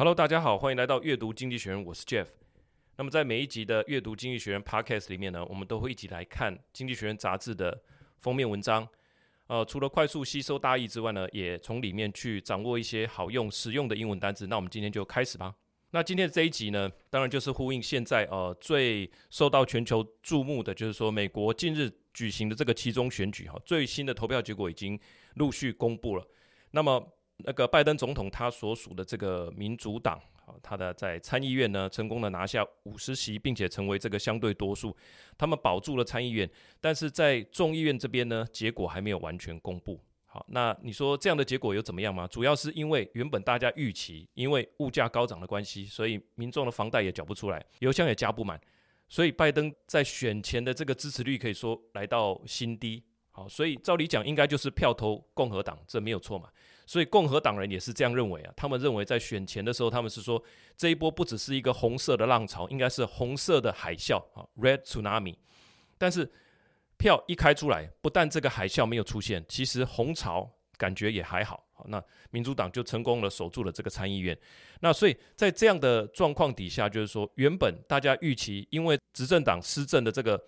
[0.00, 2.26] Hello，大家好，欢迎来到阅读经济学人，我是 Jeff。
[2.96, 7.82] 那么在每一集的阅读经济学人 Podcast 里面呢，我们都会一起来看经济学人杂志的
[8.16, 8.88] 封面文章。
[9.48, 14.46] 呃，除了快速吸收大意之外呢，也从里面去掌握一些好用、实用的英文单词。
[14.46, 15.54] 那我们今天就开始吧。
[15.90, 24.98] 那今天的这一集呢，当然就是呼应现在呃最受到全球注目的，就是说美国近日举行的这个期中选举哈，最新的投票结果已经
[25.34, 26.26] 陆续公布了。
[26.70, 27.06] 那么
[27.44, 30.20] 那个拜登总统他所属的这个民主党，
[30.62, 34.96] 他的在参议院呢成功的拿下五十席，并且成为这个相对多数，
[35.38, 36.48] 他们保住了参议院，
[36.80, 40.00] 但是在众议院这边呢，结果还没有完全公布。
[40.26, 42.24] 好，那你说这样的结果有怎么样吗？
[42.28, 48.60] 主要是因为原本大家预期，因为物价高涨的关系，所以民众的房贷也缴不出来，油箱也加不满，
[49.08, 53.02] 所以拜登在选前的这个支持率可以说来到新低。
[53.32, 56.48] 好，所以照理讲应该就是票投共和党，这没有错嘛。
[56.90, 60.42] 所以共和党人也是这样认为啊，他们认为在选前的时候，他们是说
[60.76, 65.36] 这一波不只是一个红色的浪潮，应该是红色的海啸啊，Red Tsunami。
[65.96, 66.28] 但是
[66.98, 71.64] 票一开出来，不但这个海啸没有出现，其实红潮感觉也还好。
[71.86, 74.36] 那民主党就成功了，守住了这个参议院。
[74.80, 80.42] 那所以在这样的状况底下，就是说原本大家预期，因为执政党施政的这个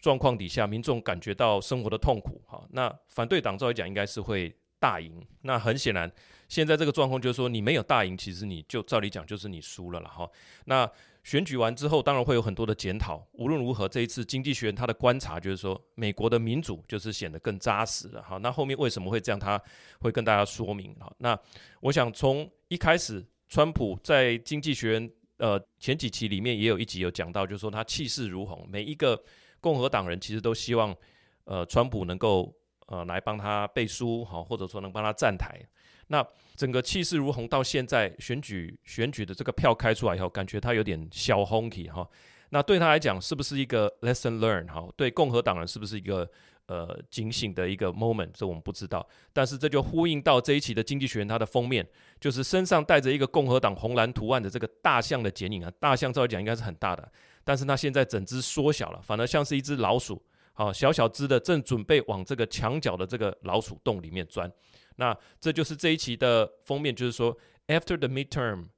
[0.00, 2.42] 状况底下，民众感觉到生活的痛苦。
[2.44, 4.52] 好，那反对党照来讲应该是会。
[4.86, 6.08] 大赢，那很显然，
[6.46, 10.30] 现在这个状况就是说，你没有大赢，其实你就照理讲就是你输了了哈。
[10.66, 10.88] 那
[11.24, 13.20] 选举完之后，当然会有很多的检讨。
[13.32, 18.38] 无论如何，这一次经济学人他的观察就是说，美国的民主就是显得更扎实了哈。
[18.38, 19.60] 那后面为什么会这样，他
[19.98, 21.12] 会跟大家说明哈。
[21.18, 21.36] 那
[21.80, 29.20] 我想从一开始，川普在经济学人呃前几期里面也有一集有讲到，就是说他气势如虹，每一个
[29.60, 30.94] 共和党人其实都希望
[31.42, 32.54] 呃川普能够。
[32.86, 35.60] 呃，来帮他背书，好，或者说能帮他站台。
[36.08, 36.24] 那
[36.54, 42.08] 整个气势如虹，到现在选举选举的这个票开出来以后，感觉他有点小 honky 哈。
[42.50, 44.88] 那对他来讲，是不是一个 lesson learned 哈？
[44.96, 46.30] 对共和党人是不是一个
[46.66, 48.30] 呃警醒的一个 moment？
[48.32, 49.04] 这我们不知道。
[49.32, 51.84] 但是这就呼应到这一期的《经济学人》它的封面，
[52.20, 55.72] 就是身上带着一个共和党红蓝图案的这个大象的剪影啊。
[55.80, 57.10] 大象照来讲应该是很大的，
[57.42, 60.22] 但是它现在整只缩小了，反而像是一只老鼠。
[60.58, 64.50] 好，小小只的，正准备往这个墙角的这个老鼠洞里面钻。
[64.96, 67.36] 那这就是这一期的封面，就是说
[67.66, 68.68] ，After the midterm,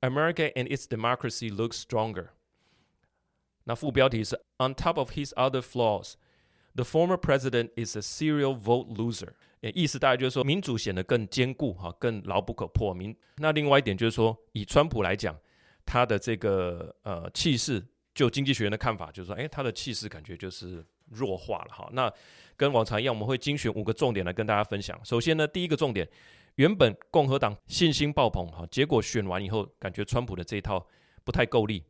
[0.00, 2.28] America and its democracy look stronger。
[3.64, 6.14] 那副标题是 On top of his other flaws,
[6.74, 9.34] the former president is a serial vote loser。
[9.74, 12.94] 意思大概就是说，民主显得更坚固，哈，更牢不可破。
[12.94, 15.38] 民那另外一点就是说，以川普来讲，
[15.84, 20.82] 他的这个呃气势，就经济学人的看法就是说，诶，他的气势感觉就是。
[21.10, 22.12] 弱化了哈，那
[22.56, 24.98] 跟往常一样，我们会精选五个重点来跟大家分享。
[25.04, 26.08] 首先呢，第一个重点，
[26.56, 30.86] 原本共和党信心爆棚哈，结果选完以后，感觉川普的这一套
[31.24, 31.84] 不太够力。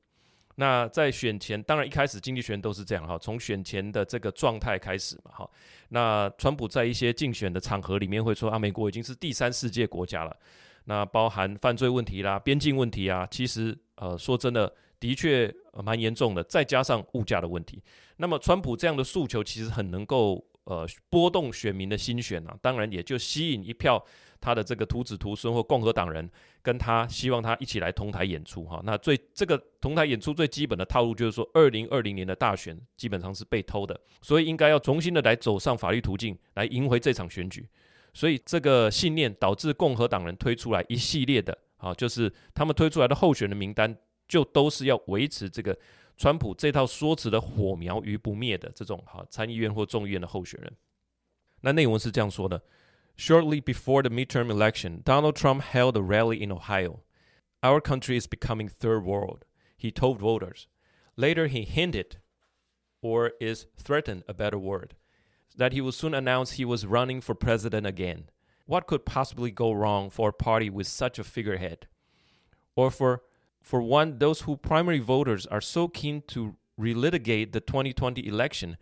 [0.57, 5.51] 那在选前，当然一开始经济学人都是这样哈，从选前的这个状态开始嘛哈。
[5.91, 10.37] 那川普在一些竞选的场合里面会说啊，美国已经是第三世界国家了，
[10.85, 14.73] 那包含犯罪问题啦、边境问题啊，其实呃说真的。
[14.99, 15.55] 的确
[15.85, 17.83] 蛮严重的，再加上物价的问题，
[18.19, 24.03] 那么川普这样的诉求其实很能够呃拨动选民的心弦啊，当然也就吸引一票
[24.41, 26.31] 他的这个徒子徒孙或共和党人
[26.63, 28.81] 跟他希望他一起来同台演出哈。
[28.85, 37.69] 那最这个同台演出最基本的套路就是说，二零二零年的大选基本上是被偷的，所以应该要重新的来走上法律途径来赢回这场选举。
[38.15, 43.95] 所以这个信念导致共和党人推出来一系列的啊，就是他们推出来的候选的名单。
[44.29, 45.79] 就都是要维持这个
[46.18, 50.74] 川普这套说辞的火苗于不灭的这种哈参议院或众议院的候选人。
[51.62, 52.62] 那内文是这样说的：
[53.18, 57.02] Shortly before the midterm election, Donald Trump held a rally in Ohio.
[57.62, 59.46] Our country is becoming third world,
[59.78, 60.68] he told voters.
[61.16, 62.18] Later, he hinted,
[63.02, 64.96] or is threatened a better word,
[65.58, 68.30] that he will soon announce he was running for president again.
[68.66, 71.88] What could possibly go wrong for a party with such a figurehead,
[72.76, 73.22] or for
[73.66, 78.76] For one, those whose primary voters are so keen to relitigate the 2020 election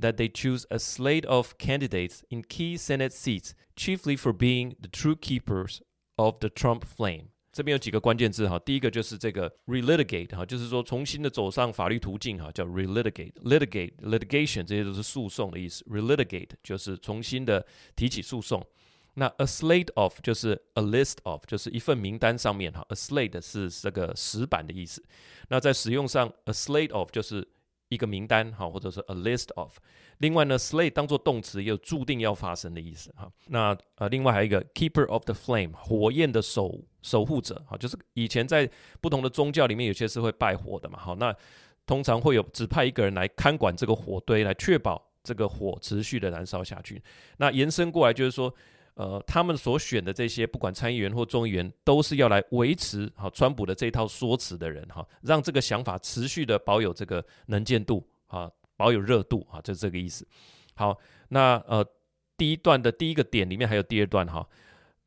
[0.00, 4.88] that they choose a slate of candidates in key Senate seats, chiefly for being the
[4.88, 5.80] true keepers
[6.16, 7.28] of the Trump flame。
[7.52, 17.64] 这边有几个关键字哈，第一个就是这个 relitigate 哈，就是说重新的走上法律途径哈，叫 relitigate，litigate，litigation 这些都是诉讼的意思，relitigate 就是重新的
[17.94, 18.60] 提起诉讼。
[19.15, 25.03] 那 a slate of 就是 a list of 就是一份名单上面哈，a slate 是这个石板的意思。
[25.49, 27.45] 那在使用上，a slate of 就是
[27.89, 29.77] 一个名单哈，或者是 a list of。
[30.19, 33.29] 另外呢，slate 当做动词也有注定要发生的意思哈。
[33.47, 38.69] 那呃，另外还有一个 keeper of the flame，火焰的守守护者哈，就是以前在
[39.01, 40.99] 不同的宗教里面，有些是会拜火的嘛。
[40.99, 41.35] 好，那
[41.85, 47.01] 通常会有指派一个人来看管这个火堆，来确保这个火持续的燃烧下去。
[47.37, 48.53] 那延伸过来就是说。
[48.99, 60.27] 呃，他们所选的这些，不管参议员或众议员，都是要来维持好川普的这一套说辞的人哈，让这个想法持续的保有这个能见度啊，保有热度啊，就是这个意思。
[60.75, 60.97] 好，
[61.29, 61.81] 那呃，
[62.35, 64.45] 第一段的第一个点里面还有第二段哈，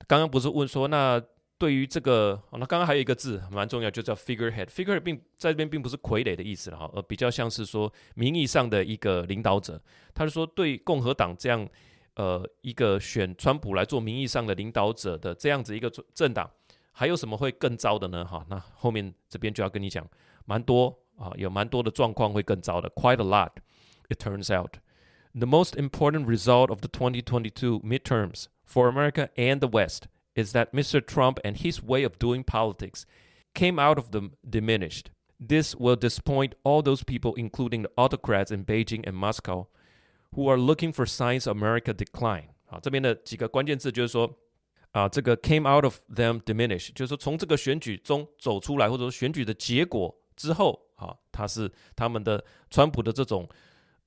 [0.07, 1.23] 刚刚不是问说，那
[1.59, 9.79] 对于这个，那刚刚还有一个字蛮重要，就叫 figurehead，figurehead 并在这边并不是傀儡的意思了哈，而比较像是说名义上的一个领导者。
[10.15, 11.69] 他是说，对共和党这样。
[12.16, 16.50] 呃，一个选川普来做名义上的领导者的这样子一个政党，
[16.92, 18.26] 还有什么会更糟的呢？
[18.26, 20.08] 哈，那后面这边就要跟你讲，
[20.46, 23.52] 蛮多啊，有蛮多的状况会更糟的，quite a lot.
[24.10, 24.78] It turns out
[25.34, 30.72] the most important result of the 2022 midterms for America and the West is that
[30.72, 31.00] Mr.
[31.06, 33.06] Trump and his way of doing politics
[33.54, 35.12] came out of them diminished.
[35.40, 39.68] This will disappoint all those people, including the autocrats in Beijing and Moscow.
[40.35, 42.45] Who are looking for signs of America decline？
[42.65, 44.35] 好，这边的几个关键字就是说，
[44.93, 53.47] 啊，这个 came out of them diminish，就是说从这个选举中走出来，或者说选举的结果之后，啊，他是他们的川普的这种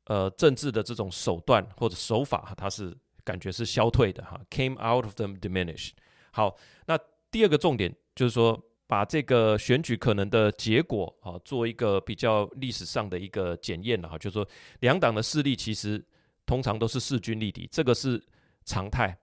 [0.05, 2.91] 呃政治的这种手段或者手法，他是
[3.23, 5.91] 感觉是消退的哈，came out of them diminish。
[6.31, 6.57] 好，
[6.87, 6.97] 那
[7.29, 14.47] 第二个重点就是说，把这个选举可能的结果啊，做一个比较历史上的一个检验了哈，就是说
[14.79, 16.03] 两党的势力其实。
[16.45, 18.21] 通常都是势均力敌，这个是
[18.65, 19.17] 常态，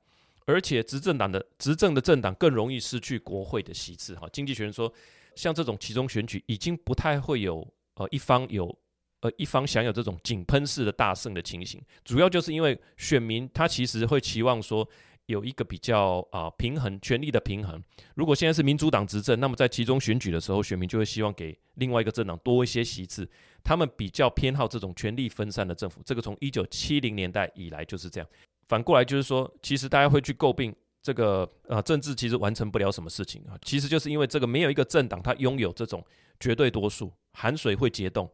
[0.44, 4.14] 而且执政党的执政的政党更容易失去国会的席次。
[4.14, 4.92] 哈，经济学人说，
[5.34, 8.76] 像这种其中选举，已经不太会有呃一方有
[9.20, 14.88] 呃一方享有这种井喷式的大胜的情形，主要就是因为选民他其实会期望说。
[15.26, 17.82] 有一个比较啊、平衡权力的平衡。
[18.14, 23.28] 如果现在是民主党执政，那么在其中选举的时候，选民就会希望给另外一个政党多一些席次。
[23.64, 26.00] 他们比较偏好这种权力分散的政府。
[26.04, 28.28] 这个从一九七零年代以来就是这样。
[28.68, 33.56] 反过来就是说，其实大家会去诟病这个啊、呃、政治其实完成不了什么事情啊。
[33.62, 36.04] 其实就是因为这个没有一个政党它拥有这种
[36.40, 38.30] 绝对多数，寒水会结冻。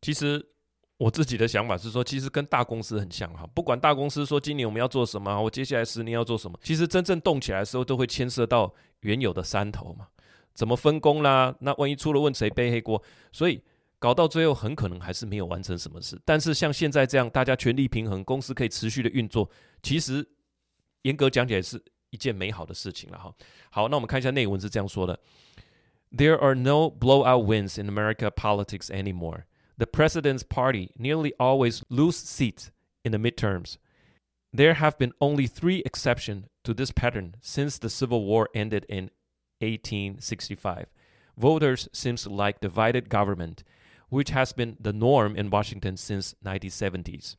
[0.00, 0.46] 其实。
[1.00, 8.70] 我自己的想法是说，其实跟大公司很像哈，不管大公司说今年我们要做什么，我接下来十年要做什么，其实真正动起来的时候，都会牵涉到
[9.00, 10.08] 原有的山头嘛，
[10.52, 11.56] 怎么分工啦？
[11.60, 13.02] 那万一出了问题，谁背黑锅？
[13.32, 13.62] 所以
[13.98, 16.20] 搞到最后，很可能还是没有完成什么事。
[16.22, 19.48] 但是像现在这样，大家权力平衡，公司可以持续的运作，
[19.82, 20.22] 其实
[21.00, 23.34] 严格讲起来是一件美好的事情了哈。
[23.70, 25.18] 好，那我们看一下内文是这样说的
[26.14, 29.44] ：There are no blowout wins in America politics anymore.
[29.79, 32.71] The president's party nearly always lose seats
[33.03, 33.77] in the midterms.
[34.53, 39.11] There have been only three exceptions to this pattern since the Civil War ended in
[39.59, 40.87] 1865.
[41.37, 43.63] Voters seems like divided government,
[44.07, 47.35] which has been the norm in Washington since 1970s.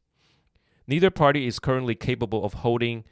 [0.86, 3.04] Neither party is currently capable of holding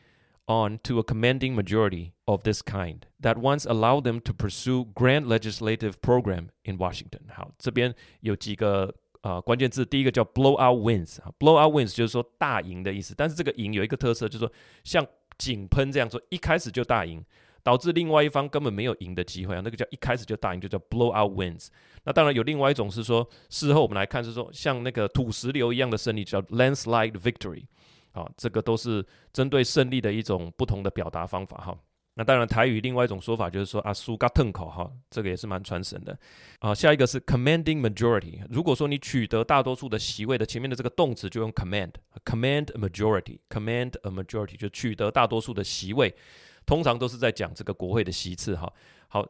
[0.47, 5.26] on to a commanding majority of this kind that once allowed them to pursue grand
[5.26, 7.30] legislative program in Washington.
[7.35, 13.13] 好，这边有几个啊、 呃，关键字第一个叫 blowout wins，啊，blowout wins 就是说大赢的意思。
[13.17, 14.51] 但是这个赢有一个特色，就是说
[14.83, 15.05] 像
[15.38, 17.23] 井喷这样说，一开始就大赢，
[17.61, 19.61] 导致另外一方根本没有赢的机会啊。
[19.63, 21.67] 那个叫一开始就大赢，就叫 blowout wins。
[22.05, 27.63] 那当然有另外一种是说，事后我们来看是说，像那个土石流一样的胜利叫 landslide victory。
[28.11, 31.77] 啊，这个都是针对胜利的一种不同的表达方法哈。
[32.19, 36.19] 那当然，台语另外一种说法就是说啊，苏嘎腾口哈，这个也是蛮传神的
[36.59, 36.75] 啊。
[36.75, 38.41] 下一个是 commanding majority。
[38.49, 46.13] 如果说你取得大多数的席位的前面的这个动词就用 command，command majority，command a majority 就取得大多数的席位，
[46.65, 48.69] 通常都是在讲这个国会的席次哈。
[49.07, 49.25] 好，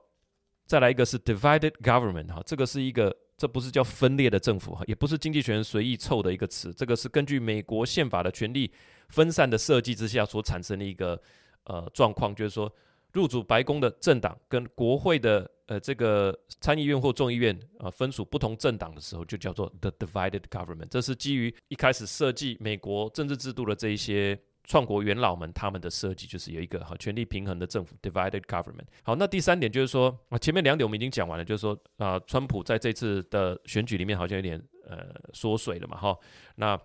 [0.66, 8.72] 再来一个是 divided government 哈，这个是一个，这不是叫分裂的政府哈，也不是经济学人随意凑的一个词，这个是根据美国宪法的权力
[9.10, 11.22] 分散的设计之下所产生的一个。
[11.66, 12.72] 呃，状况就是说，
[13.14, 20.88] 入主白宫的政党跟国会的呃这个参议院或众议院啊、分属不同政党的时候，就叫做 the divided government。
[20.90, 28.86] 这是基于一开始设计美国政治制度的这一些创国元老们他们的设计，就是有一个哈权力平衡的政府 （divided government）。
[29.04, 36.18] 好，那第三点就是说啊，前面两点我们已经讲完了，就是说啊，川普在这次的选举里面好像有点呃缩水了嘛，哈，
[36.56, 36.80] 那。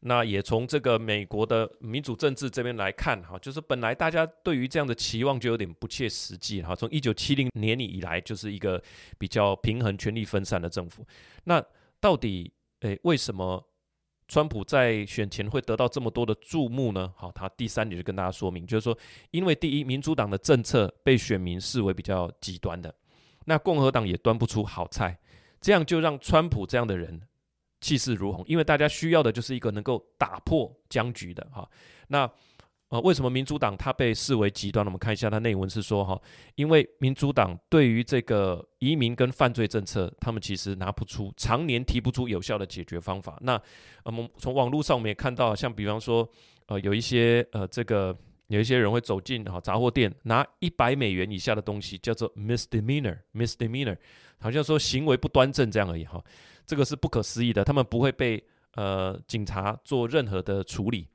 [0.00, 6.74] 那也从这个美国的民主政治这边来看，哈，就是本来大家对于这样的期望就有点不切实际，哈。
[6.74, 8.80] 从一九七零年以来，就是一个
[9.18, 11.04] 比较平衡权力分散的政府。
[11.44, 11.60] 那
[12.00, 13.60] 到底，诶，为什么
[14.28, 17.12] 川普在选前会得到这么多的注目呢？
[17.16, 18.96] 好，他第三点就跟大家说明，就是说，
[19.32, 22.94] 因为第一，民主党的政策被选民视为比较极端的，
[23.46, 25.18] 那共和党也端不出好菜，
[25.60, 27.20] 这样就让川普这样的人。
[27.80, 31.68] 气势如虹，因为大家需要的就是一个能够打破僵局的哈。
[32.08, 32.30] 那
[32.90, 34.82] 呃，为什么民主党它被视为极端？
[34.82, 36.18] 我们看一下它内文是说哈，
[36.54, 43.36] 因为民主党对于这个移民跟犯罪政策，他们其实拿不出，常年提不出有效的解决方法。
[43.42, 43.60] 那
[44.04, 46.26] 我们从网络上我们也看到，像比方说
[46.64, 48.16] 呃，有一些呃，这个
[48.46, 53.98] 有一些人会走进哈杂货店，拿一百美元以下的东西，叫做 misdemeanor，misdemeanor，
[54.40, 56.24] 好像说行为不端正这样而已哈。
[56.68, 58.40] 这个是不可思议的，他们不会被
[58.74, 61.08] 呃警察做任何的处理。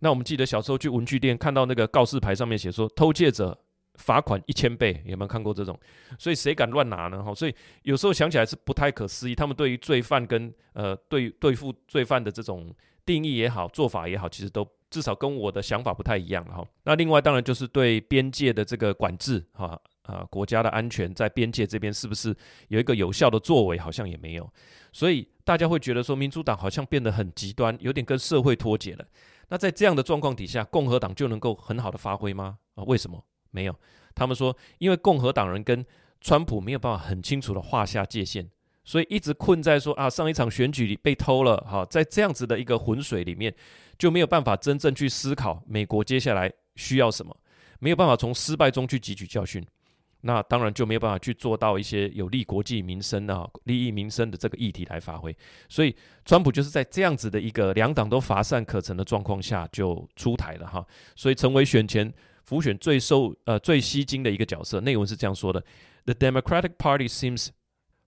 [0.00, 3.58] 那我们记得小时候去文具店看到那个告示牌上面写说偷窃者
[3.94, 5.80] 罚款一千倍，有没有看过这种？
[6.18, 7.22] 所以谁敢乱拿呢？
[7.22, 9.34] 哈，所以有时候想起来是不太可思议。
[9.34, 12.70] 他们对于罪犯跟呃对对付罪犯的这种
[13.06, 16.62] 定义也好，做法也好，其实都至少跟我的想法不太一样哈。
[16.84, 19.80] 那另外当然就是对边界的这个管制哈。
[20.08, 22.34] 啊，国家的安全在边界这边是不是
[22.68, 23.78] 有一个有效的作为？
[23.78, 24.50] 好像也没有，
[24.90, 29.04] 所以大家会觉得说，民主党好像变得很极端，有点跟社会脱节了。
[29.50, 32.58] 那在这样的状况底下，共和党就能够很好的发挥吗？
[32.74, 33.74] 啊，为什么没有？
[34.14, 35.84] 他们说，因为共和党人跟
[36.22, 38.48] 川普没有办法很清楚的划下界限，
[38.84, 43.54] 所以一直困在说啊，上一场选举里被偷了，哈，在这样子的一个浑水里面，
[43.98, 47.36] 就没有办法真正去思考美国接下来需要什么，
[47.78, 49.64] 没有办法从失败中去汲取教训。
[50.22, 55.36] 那当然就没有办法去做到一些有利国计民生啊、利益民生的这个议题来发挥，
[55.68, 55.94] 所以
[56.24, 60.84] 川普就是在这样子的一个两党都乏善可陈的状况下就出台了哈，
[61.14, 64.80] 所以成为选前浮选最受呃最吸睛的一个角色。
[64.80, 65.62] 内文是这样说的
[66.04, 67.48] ：The Democratic Party seems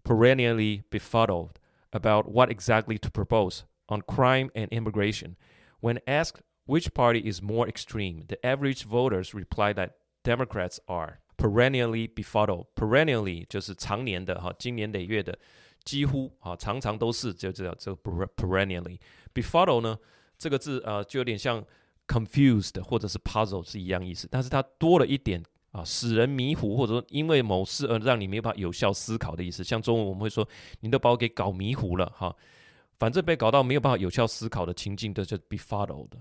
[0.03, 1.51] perennially befuddled
[1.91, 5.35] about what exactly to propose on crime and immigration.
[5.79, 9.91] When asked which party is more extreme, the average voters reply that
[10.23, 11.19] Democrats are.
[11.41, 15.35] Perennially befuddled, perennially 就是常年的哈，经年累月的，
[15.83, 17.99] 几乎啊，常常都是就这样，这个
[18.37, 18.99] perennially
[19.33, 19.97] befuddled 呢，
[20.37, 21.65] 这个字啊，就有点像
[22.07, 29.63] confused 或者是 puzzle 是一样意思，但是它多了一点啊，使人迷糊，或者说因为某事而让你没有办法有效思考的意思。
[29.63, 30.47] 像中文我们会说，
[30.81, 32.35] 你都把我给搞迷糊了哈，
[32.99, 36.11] 反正被搞到没有办法有效思考的情境，这就 befuddled。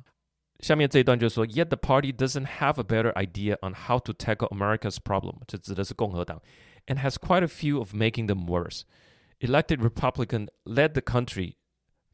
[0.60, 6.42] 下面这一段就是说，Yet the party doesn't have a better idea on how to tackle America's problem，这指的是共和党，
[6.88, 8.84] and has quite a few of making them worse.
[9.40, 11.58] Elected Republican led the country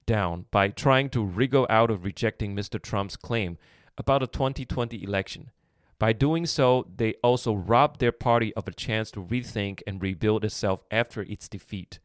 [0.08, 2.82] down by trying to wriggle out of rejecting Mr.
[2.82, 3.58] Trump's claim
[3.96, 5.52] about the 2020 election.
[6.00, 10.44] By doing so, they also robbed their party of a chance to rethink and rebuild
[10.44, 12.00] itself after its defeat.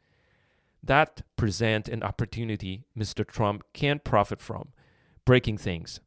[0.82, 3.26] That present an opportunity Mr.
[3.26, 4.72] Trump can't profit from,
[5.24, 6.00] breaking things.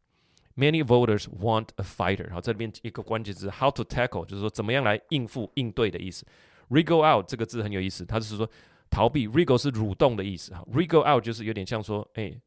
[0.57, 2.31] Many voters want a fighter。
[2.33, 6.25] 好，这里面一个关键字 how to tackle，就是说怎么样来应付、应对的意思。
[6.71, 8.49] Wriggle out 这个字很有意思，它就是说
[8.89, 9.27] 逃避。
[9.27, 10.55] Wriggle 是蠕动的意思。
[10.55, 12.41] 哈，Wriggle out 就是有点像说，哎，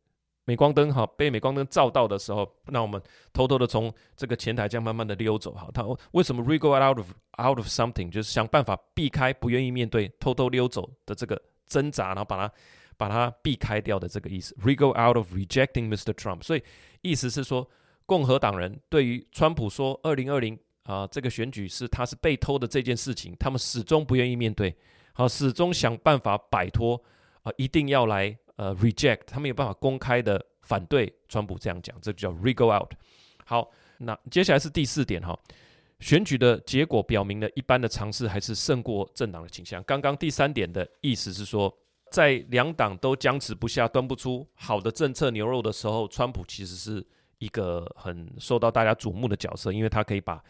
[0.45, 3.01] 镁光灯哈被镁光灯照到的时候，那我们
[3.33, 5.51] 偷偷的从这个前台这样慢慢的溜走。
[5.51, 12.53] 哈，他为什么 Wriggle out of out of something，就是想办法避开、不愿意面对、偷偷溜走的这个挣扎，然后把它
[12.95, 14.55] 把它避开掉的这个意思。
[14.63, 16.13] Wriggle out of rejecting Mr.
[16.13, 16.63] Trump，所以
[17.01, 17.69] 意思是说。
[18.07, 24.73] 共和党人对于川普说二零二零啊这个选举是他是被偷的这件事情，他们始终不愿意面对，
[25.11, 26.99] 好、始终想办法摆脱
[27.43, 32.93] 啊，一定要来呃 reject，他们有办法公开的反对川普这样讲，这就叫 wriggle out。
[33.45, 35.37] 好，那接下来是第四点哈，
[35.99, 39.83] 选举的结果表明了一般的尝试还是胜过政党的倾向。
[39.83, 41.77] 刚刚第三点的意思是说，
[42.09, 47.05] 在两党都僵持不下、端不出好的政策牛肉的时候，川普其实是。
[47.39, 50.43] 一个很受到大家瞩目的角色，因为他可以把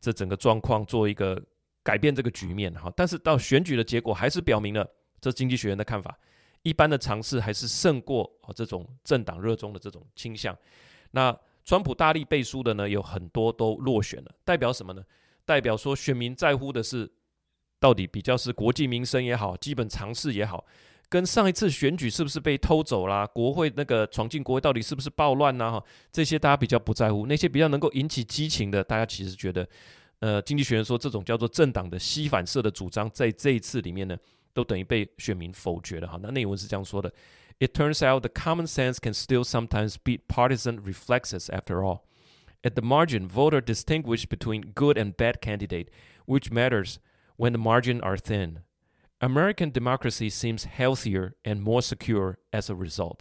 [0.00, 1.40] 这整个状况做一个
[1.82, 2.92] 改变这个局面哈。
[2.96, 4.88] 但是到选举的结果还是表明了，
[5.20, 6.18] 这经济学人的看法，
[6.62, 10.56] 一般的尝试还是胜过这种政党热衷的这种倾向。
[11.12, 15.02] 那川普大力背书的呢，有很多都落选了，代表什么呢？
[15.44, 17.08] 代表说选民在乎的是
[17.78, 20.64] 到底比较是国计民生也好，基本常识也好，
[21.12, 25.72] 跟上一次选举是不是被偷走啦，国会那个闯进国会到底是不是暴乱呐？
[25.72, 27.26] 哈，这些大家比较不在乎。
[27.26, 29.68] 那些比较能够引起激情的，大家其实觉得，
[30.20, 34.16] 呃，经济学人说这种叫做政党的西反射的主张，在这一次里面呢，
[34.54, 36.18] 都等于被选民否决了哈。
[36.22, 37.12] 那内文是这样说的
[37.58, 42.04] ：It turns out the common sense can still sometimes beat partisan reflexes after all.
[42.62, 45.88] At the margin, voter distinguish between good and bad candidate,
[46.24, 46.96] which matters
[47.36, 48.60] when the margin are thin.
[49.22, 53.20] American democracy seems healthier and more secure as a result.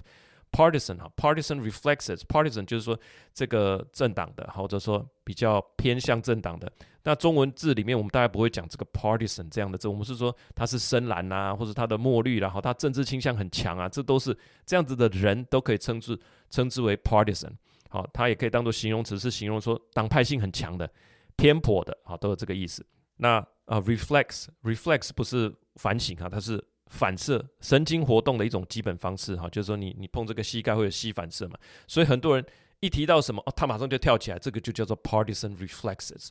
[0.51, 2.99] Partisan 哈，partisan reflexes，partisan 就是说
[3.33, 6.69] 这个政党的，或者说比较偏向政党的。
[7.03, 17.51] 那中文字里面我们大概不会讲这个 partisan 这样的字，我们是说他是深蓝呐、啊，或者他的墨绿啦，好，他政治倾向很强啊，这都是这样子的人都可以称之称之为 partisan。
[17.89, 20.89] 好，它也可以当做形容词，是形容说党派性很强的、
[21.35, 22.85] 偏颇的，好，都有这个意思。
[23.17, 32.45] 那啊、呃、reflex，reflex 不是反省哈，它是反射神经活动的一种基本方式哈，就是说你你碰这个膝盖会有膝反射嘛，所以很多人
[32.79, 36.29] 一提到什么哦，他马上就跳起来，这个就叫做 partisan reflexes。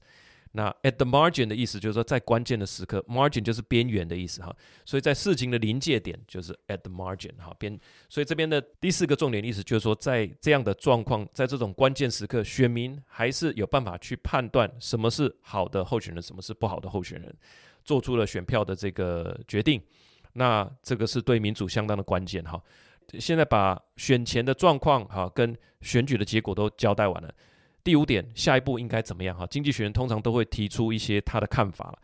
[0.53, 4.53] 那 at the margin 的意思就是说在关键的时刻，margin 就是边缘的意思哈，
[4.85, 7.79] 所以在事情的临界点就是 at the margin 哈边，
[8.09, 17.33] 所以这边的第四个重点意思就是说在这样的状况，在这种关键时刻，选民还是有办法去判断什么是好的候选人，什么是不好的候选人，
[17.91, 19.83] 做出了选票的这个决定，
[20.35, 22.63] 那这个是对民主相当的关键哈。
[23.19, 27.35] 现在把选前的状况哈跟选举的结果都交代完了。
[27.83, 29.37] 第五点，下一步应该怎么样？
[29.37, 31.99] 哈，经济学人通常都会提出一些他的看法了。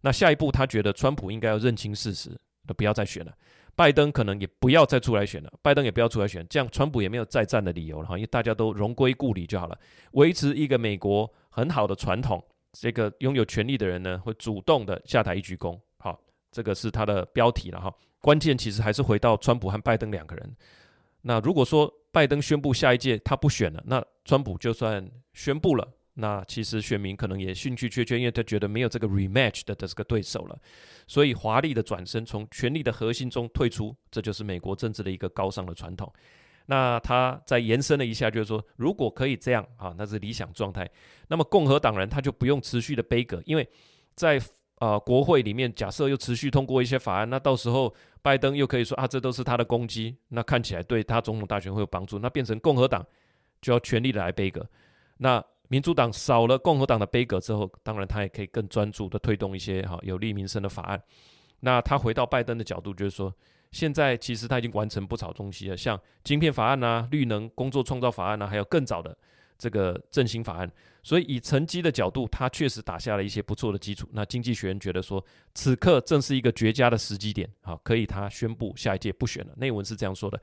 [0.00, 3.32] 那下一步，他觉得川普应该要认清事实，都不要再选了。
[3.76, 9.78] 拜登可能也不要再出来选了，拜登也不要出来选，这样川普也没有再战的理由了哈，因为大家都荣归故里就好了，
[10.14, 12.44] 维持一个美国很好的传统。
[12.72, 15.78] 这个拥有权力的人呢，会主动的下台一鞠躬。
[15.98, 16.20] 好，
[16.50, 17.92] 这个是他的标题了哈。
[18.20, 20.56] 关键其实还是回到川普和拜登两个人。
[21.22, 30.58] 那如果说拜登宣布下一届他不选了，那川普就算宣布了，那其实选民可能也兴趣缺缺，因为他觉得没有这个 rematch 的这个对手了，
[31.06, 36.12] 所以华丽的转身，从权力的核心中退出，这就是美国政治的一个高尚的传统。
[36.70, 40.86] 那他再延伸了一下，就是说，如果可以这样啊，那是理想状态。
[41.28, 43.66] 那么共和党人他就不用持续的杯葛，因为
[44.14, 44.36] 在
[44.74, 53.02] 啊、呃，国会里面假设又持续通过一些法案，那到时候拜登又可以说啊，这都是他的攻击，那看起来对他总统大选会有帮助，那变成共和党
[53.62, 54.64] 就要全力的来杯葛，
[55.16, 61.02] 那民主党少了共和党的杯葛之后，当然他也可以更专注的推动一些哈有利民生的法案。
[61.60, 63.34] 那他回到拜登的角度，就是说，
[63.70, 69.16] 现在其实他已经完成不少东西了，像晶片法案啊、绿能工作创造法案啊，还有更早的。
[69.60, 70.70] 这个振兴法案，
[71.02, 74.08] 所以以成绩的角度，他确实打下了一些不错的基础。
[74.12, 79.52] 那经济学人觉得说，此刻正是一个绝佳的时机点，好，可以他宣布下一届不选了。
[79.56, 80.40] 内文是这样说的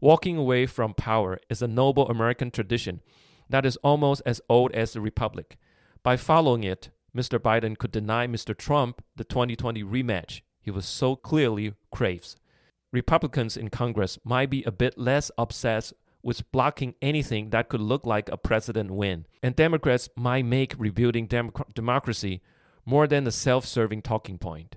[0.00, 2.98] ：Walking away from power is a noble American tradition
[3.48, 5.56] that is almost as old as the republic.
[6.02, 7.38] By following it, Mr.
[7.38, 8.54] Biden could deny Mr.
[8.54, 12.36] Trump the 2020 rematch he was so clearly craves.
[12.92, 18.06] Republicans in Congress might be a bit less obsessed with blocking anything that could look
[18.06, 19.26] like a president win.
[19.42, 22.42] And Democrats might make rebuilding dem democracy
[22.84, 24.76] more than a self-serving talking point.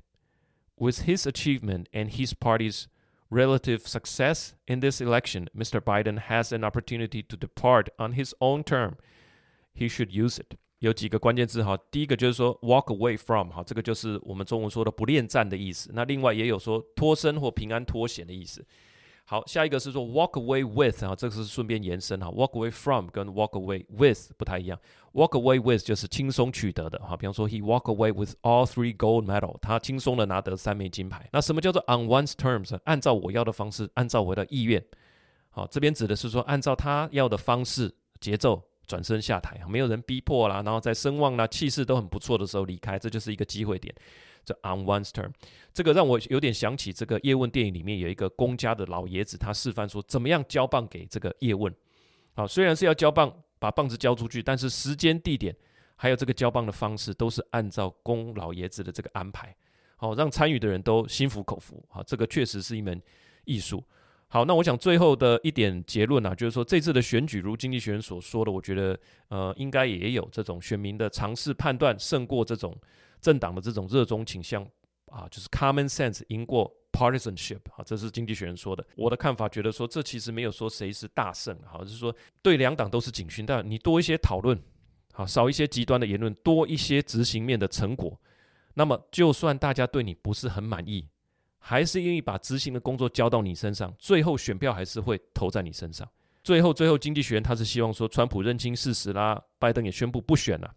[0.78, 2.88] With his achievement and his party's
[3.30, 5.80] relative success in this election, Mr.
[5.80, 8.98] Biden has an opportunity to depart on his own term.
[9.74, 10.60] He should use it.
[10.82, 15.92] 有几个关键字哈，第一个就是说 walk away from 哈，这个就是我们中文说的不恋战的意思。
[15.94, 18.66] 那另外也有说脱身或平安脱险的意思。
[19.26, 24.78] 好，下一个是说 walk away with 啊，这个是顺便延伸哈，walk away from 跟 walk away with 不太一样
[25.14, 31.30] ，walk away with 就是轻松取得的哈，比方说 he walk away with all three gold medal，他轻松的拿得三枚金牌。
[31.32, 32.76] 那什么叫做 on one's terms？
[32.86, 34.84] 按照我要的方式，按照我的意愿。
[35.52, 38.62] 好，这边指的是说按照他要的方式节奏
[38.92, 43.96] 转身下台，没有人逼迫啦，然后在声望啦、气势都很不错的时候离开，这就是一个机会点。
[44.44, 45.32] 这 on one's term，
[45.72, 51.74] 这个让我有点想起这个叶问电影里面有一个公家的老爷子，他示范说怎么样交棒给这个叶问。
[52.34, 55.56] 好，虽然是要交棒，把棒子交出去，但是时间、地点
[55.96, 59.56] 还有这个交棒的方式都是按照公老爷子的这个安排，
[59.96, 61.82] 好，让参与的人都心服口服。
[61.88, 63.02] 好，这个确实是一门
[63.46, 63.82] 艺术。
[64.32, 72.76] 好，那我想最后的一点结论啊，就是说这次的选举，如经济学人所说的，我觉得呃应该也有这种选民的尝试判断胜过这种。
[73.22, 74.68] 政党的这种热衷倾向
[75.12, 78.84] 啊，就是 common sense 赢过 partisanship 啊，这是经济学人说的。
[78.96, 83.46] 我的看法觉得说，这其实没有说谁是大胜，好，就是说对两党都是警讯。
[83.46, 84.60] 但你多一些讨论，
[85.14, 88.20] 好，少一些极端的言论，多一些执行面的成果，
[88.74, 91.08] 那么就算大家对你不是很满意，
[91.64, 96.06] 还是愿意把执行的工作交到你身上，最后选票还是会投在你身上。
[96.44, 100.74] 最后，最后，经济学人他是希望说，川普认清事实啦，拜登也宣布不选了。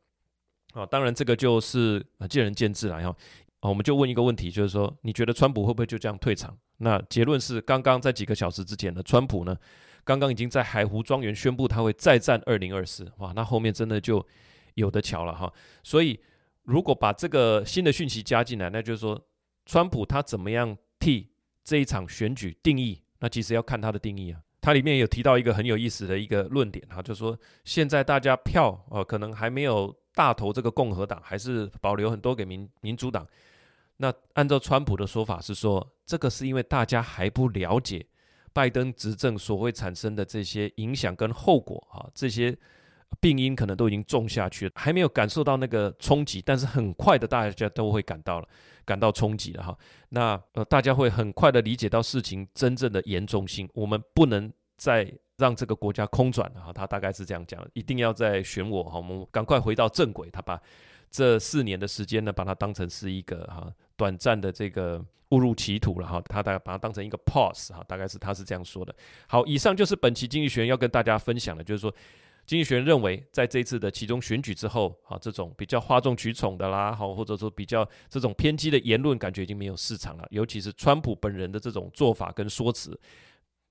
[0.74, 2.98] 啊，当然这个就是见仁见智了。
[2.98, 3.16] 然后
[3.60, 6.54] 啊，我们就问一个问题，就是说，你觉得川普会不会就这样退场？
[6.76, 9.56] 那结论是，刚刚在几个小时之前呢，川普呢，
[10.04, 13.10] 刚刚已经在海湖庄园宣布他会再战二零二四。
[13.18, 14.24] 哇，那后面真的就
[14.74, 15.50] 有的瞧了哈。
[15.82, 16.20] 所以，
[16.64, 19.18] 如果把这个新的讯息加进来，那就是说，
[19.66, 21.31] 川普他怎么样替
[21.62, 23.00] 这一场选举定义？
[23.18, 24.40] 那其实要看他的定义啊。
[24.61, 33.27] 它里面有提到一个很有意思的一个论点哈，就是说现在大家票呃可能还没有大投这个共和党，还是保留很多给民民主党。
[33.98, 38.07] 那按照川普的说法是说，这个是因为大家还不了解
[38.55, 42.57] 拜登执政所会产生的这些影响跟后果哈，这些
[43.20, 48.48] 病因可能都已经种下去了，还没有感受到那个冲击，但是很快的大家都会感到了。
[48.84, 49.78] 感到冲击了哈，
[50.10, 60.60] 那呃大家会很快的理解到事情真正的严重性，我们不能再让这个国家空转了哈，他大概是这样讲，一定要再选我哈，我们赶快回到正轨，他把
[61.10, 68.94] 这四年的时间呢，把它当成是一个哈短暂的这个误入歧途了哈，他大概把它当成一个 pause 哈，大概是他是这样说的。
[69.26, 71.94] 好，以上就是本期经济学人要跟大家分享的，就是说。
[72.46, 80.26] 经济学人认为，在这次的其中选举之后，啊，这种比较哗众取宠的啦，好，或者说比较这种偏激的言论，感觉已经没有市场了。
[80.30, 82.98] 尤其是川普本人的这种做法跟说辞，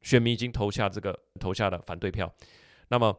[0.01, 2.33] 选民已经投下这个投下了反对票。
[2.87, 3.15] 那么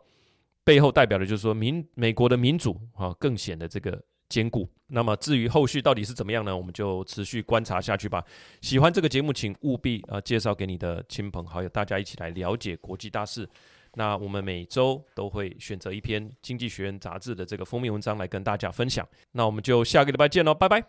[0.64, 4.68] 背后代表的就是说，民美国的民主啊，更显得这个坚固。
[4.88, 6.56] 那么至于后续到底是怎么样呢？
[6.56, 8.24] 我们就持续观察下去吧。
[8.60, 13.48] 喜欢这个节目，请务必啊介绍给你的亲朋好友，大家一起来了解国际大事。
[13.94, 19.06] 那我们每周都会选择一篇《经济学人》杂志的这个封面文章来跟大家分享。
[19.32, 20.84] 那我们就下个礼拜见喽，拜拜。